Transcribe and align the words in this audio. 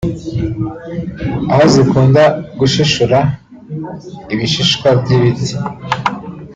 aho 1.51 1.63
zikunda 1.73 2.23
gushishura 2.59 3.19
ibishishwa 4.33 4.87
by’ibiti 4.99 5.49